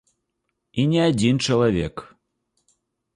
І 0.83 0.85
не 0.93 1.01
адзін 1.09 1.35
чалавек. 1.47 1.95